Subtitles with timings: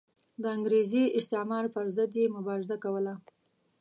[0.41, 3.13] د انګریزي استعمار پر ضد یې مبارزه کوله.